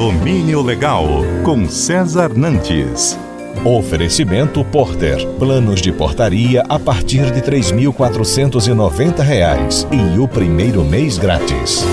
Condomínio 0.00 0.62
Legal, 0.62 1.06
com 1.44 1.68
César 1.68 2.34
Nantes. 2.34 3.18
Oferecimento 3.62 4.64
Porter. 4.64 5.18
Planos 5.38 5.82
de 5.82 5.92
portaria 5.92 6.64
a 6.70 6.78
partir 6.78 7.30
de 7.30 7.40
R$ 7.40 7.60
3.490 7.60 9.86
e 9.92 10.18
o 10.18 10.26
primeiro 10.26 10.82
mês 10.86 11.18
grátis. 11.18 11.84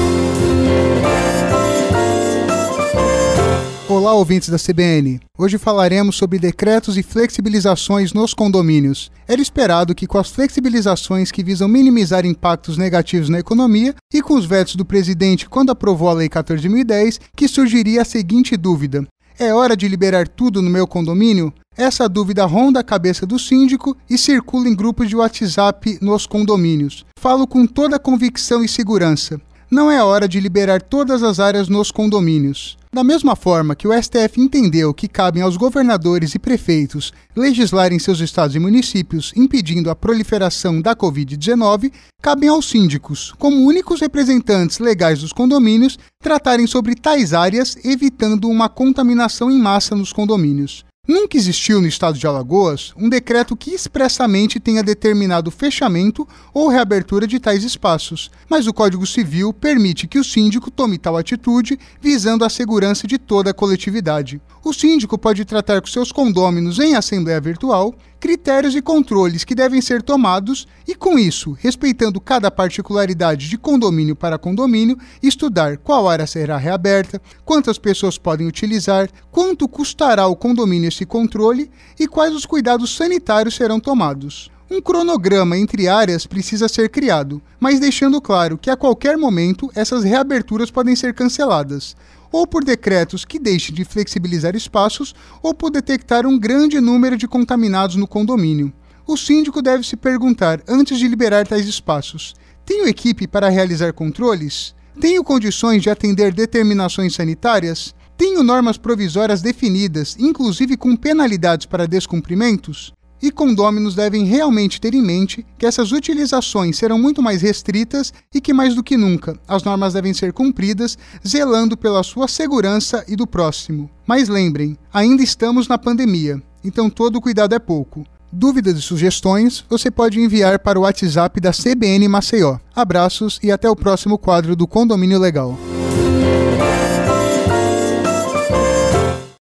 Olá, 3.97 4.13
ouvintes 4.13 4.49
da 4.49 4.59
CBN. 4.59 5.19
Hoje 5.35 5.57
falaremos 5.57 6.17
sobre 6.17 6.37
decretos 6.37 6.99
e 6.99 7.01
flexibilizações 7.01 8.13
nos 8.13 8.31
condomínios. 8.31 9.09
Era 9.27 9.41
esperado 9.41 9.95
que, 9.95 10.05
com 10.05 10.19
as 10.19 10.29
flexibilizações 10.29 11.31
que 11.31 11.43
visam 11.43 11.67
minimizar 11.67 12.23
impactos 12.23 12.77
negativos 12.77 13.27
na 13.27 13.39
economia 13.39 13.95
e 14.13 14.21
com 14.21 14.35
os 14.35 14.45
vetos 14.45 14.75
do 14.75 14.85
presidente 14.85 15.49
quando 15.49 15.71
aprovou 15.71 16.09
a 16.09 16.13
Lei 16.13 16.29
14.010, 16.29 17.19
que 17.35 17.47
surgiria 17.47 18.03
a 18.03 18.05
seguinte 18.05 18.55
dúvida: 18.55 19.03
é 19.39 19.51
hora 19.51 19.75
de 19.75 19.87
liberar 19.87 20.27
tudo 20.27 20.61
no 20.61 20.69
meu 20.69 20.85
condomínio? 20.85 21.51
Essa 21.75 22.07
dúvida 22.07 22.45
ronda 22.45 22.81
a 22.81 22.83
cabeça 22.83 23.25
do 23.25 23.39
síndico 23.39 23.97
e 24.07 24.15
circula 24.15 24.69
em 24.69 24.75
grupos 24.75 25.09
de 25.09 25.15
WhatsApp 25.15 25.97
nos 26.03 26.27
condomínios. 26.27 27.03
Falo 27.19 27.47
com 27.47 27.65
toda 27.65 27.97
convicção 27.97 28.63
e 28.63 28.67
segurança 28.67 29.41
não 29.69 29.91
é 29.91 30.01
hora 30.03 30.27
de 30.27 30.39
liberar 30.39 30.81
todas 30.81 31.23
as 31.23 31.39
áreas 31.39 31.67
nos 31.67 31.91
condomínios. 31.91 32.77
Da 32.93 33.03
mesma 33.03 33.35
forma 33.35 33.75
que 33.75 33.87
o 33.87 33.93
STF 33.93 34.39
entendeu 34.39 34.93
que 34.93 35.07
cabem 35.07 35.43
aos 35.43 35.57
governadores 35.57 36.33
e 36.33 36.39
prefeitos 36.39 37.13
legislarem 37.35 37.99
seus 37.99 38.19
estados 38.19 38.55
e 38.55 38.59
municípios 38.59 39.33
impedindo 39.35 39.91
a 39.91 39.95
proliferação 39.95 40.81
da 40.81 40.95
Covid-19, 40.95 41.91
cabem 42.21 42.49
aos 42.49 42.69
síndicos, 42.69 43.33
como 43.37 43.67
únicos 43.67 43.99
representantes 43.99 44.79
legais 44.79 45.19
dos 45.19 45.33
condomínios, 45.33 45.99
tratarem 46.23 46.65
sobre 46.65 46.95
tais 46.95 47.33
áreas, 47.33 47.77
evitando 47.83 48.49
uma 48.49 48.69
contaminação 48.69 49.51
em 49.51 49.59
massa 49.59 49.95
nos 49.95 50.11
condomínios. 50.11 50.83
Nunca 51.07 51.37
existiu 51.37 51.79
no 51.79 51.87
estado 51.87 52.19
de 52.19 52.27
Alagoas 52.27 52.93
um 52.97 53.07
decreto 53.07 53.55
que 53.55 53.71
expressamente 53.71 54.59
tenha 54.59 54.83
determinado 54.83 55.49
fechamento 55.49 56.27
ou 56.53 56.67
reabertura 56.67 57.25
de 57.25 57.39
tais 57.39 57.63
espaços, 57.63 58.29
mas 58.49 58.67
o 58.67 58.73
Código 58.73 59.07
Civil 59.07 59.53
permite 59.53 60.05
que 60.05 60.19
o 60.19 60.23
síndico 60.23 60.69
tome 60.69 60.97
tal 60.97 61.15
atitude 61.15 61.79
visando 62.01 62.43
a 62.43 62.49
segurança 62.49 63.07
de 63.07 63.17
toda 63.17 63.51
a 63.51 63.53
coletividade. 63.53 64.41
O 64.65 64.73
síndico 64.73 65.17
pode 65.17 65.45
tratar 65.45 65.79
com 65.79 65.87
seus 65.87 66.11
condôminos 66.11 66.77
em 66.77 66.93
assembleia 66.93 67.39
virtual 67.39 67.95
critérios 68.19 68.75
e 68.75 68.81
controles 68.81 69.43
que 69.43 69.55
devem 69.55 69.81
ser 69.81 70.01
tomados 70.01 70.67
e, 70.87 70.95
com 70.95 71.17
isso, 71.17 71.51
respeitando 71.59 72.19
cada 72.19 72.49
particularidade 72.49 73.49
de 73.49 73.57
condomínio 73.57 74.15
para 74.15 74.37
condomínio, 74.37 74.97
estudar 75.21 75.77
qual 75.77 76.09
área 76.09 76.27
será 76.27 76.57
reaberta, 76.57 77.21
quantas 77.45 77.77
pessoas 77.77 78.17
podem 78.17 78.47
utilizar, 78.47 79.09
quanto 79.31 79.67
custará 79.67 80.23
ao 80.23 80.35
condomínio 80.35 80.87
esse 80.87 81.05
controle 81.05 81.69
e 81.99 82.07
quais 82.07 82.33
os 82.33 82.45
cuidados 82.45 82.95
sanitários 82.95 83.55
serão 83.55 83.79
tomados. 83.79 84.51
Um 84.69 84.81
cronograma 84.81 85.57
entre 85.57 85.87
áreas 85.87 86.25
precisa 86.25 86.67
ser 86.67 86.89
criado, 86.89 87.41
mas 87.57 87.79
deixando 87.79 88.19
claro 88.19 88.57
que 88.57 88.69
a 88.69 88.75
qualquer 88.75 89.17
momento 89.17 89.71
essas 89.73 90.03
reaberturas 90.03 90.69
podem 90.69 90.93
ser 90.93 91.13
canceladas, 91.13 91.95
ou 92.29 92.45
por 92.45 92.65
decretos 92.65 93.23
que 93.23 93.39
deixem 93.39 93.73
de 93.73 93.85
flexibilizar 93.85 94.57
espaços, 94.57 95.15
ou 95.41 95.53
por 95.53 95.71
detectar 95.71 96.25
um 96.25 96.37
grande 96.37 96.81
número 96.81 97.15
de 97.15 97.29
contaminados 97.29 97.95
no 97.95 98.05
condomínio. 98.05 98.73
O 99.07 99.15
síndico 99.15 99.61
deve 99.61 99.87
se 99.87 99.95
perguntar 99.95 100.61
antes 100.67 100.99
de 100.99 101.07
liberar 101.07 101.47
tais 101.47 101.65
espaços: 101.65 102.35
tenho 102.65 102.89
equipe 102.89 103.25
para 103.25 103.47
realizar 103.47 103.93
controles? 103.93 104.75
Tenho 104.99 105.23
condições 105.23 105.81
de 105.81 105.89
atender 105.89 106.33
determinações 106.33 107.15
sanitárias? 107.15 107.95
Tenho 108.17 108.43
normas 108.43 108.77
provisórias 108.77 109.41
definidas, 109.41 110.17
inclusive 110.19 110.75
com 110.75 110.95
penalidades 110.95 111.67
para 111.67 111.87
descumprimentos? 111.87 112.96
E 113.21 113.31
condôminos 113.31 113.95
devem 113.95 114.25
realmente 114.25 114.79
ter 114.79 114.93
em 114.93 115.01
mente 115.01 115.45
que 115.57 115.65
essas 115.65 115.91
utilizações 115.91 116.77
serão 116.77 116.99
muito 116.99 117.21
mais 117.21 117.41
restritas 117.41 118.13
e 118.33 118.39
que, 118.39 118.53
mais 118.53 118.75
do 118.75 118.83
que 118.83 118.95
nunca, 118.95 119.39
as 119.47 119.63
normas 119.63 119.93
devem 119.93 120.13
ser 120.13 120.31
cumpridas, 120.33 120.97
zelando 121.27 121.75
pela 121.75 122.03
sua 122.03 122.27
segurança 122.27 123.03
e 123.07 123.15
do 123.15 123.25
próximo. 123.25 123.89
Mas 124.05 124.29
lembrem, 124.29 124.77
ainda 124.93 125.23
estamos 125.23 125.67
na 125.67 125.77
pandemia, 125.77 126.41
então 126.63 126.89
todo 126.89 127.21
cuidado 127.21 127.55
é 127.55 127.59
pouco. 127.59 128.05
Dúvidas 128.31 128.77
e 128.77 128.81
sugestões 128.81 129.63
você 129.69 129.89
pode 129.89 130.19
enviar 130.19 130.59
para 130.59 130.77
o 130.77 130.83
WhatsApp 130.83 131.39
da 131.39 131.51
CBN 131.51 132.07
Maceió. 132.07 132.57
Abraços 132.75 133.39
e 133.41 133.51
até 133.51 133.69
o 133.69 133.75
próximo 133.75 134.17
quadro 134.17 134.55
do 134.55 134.67
Condomínio 134.67 135.17
Legal. 135.17 135.57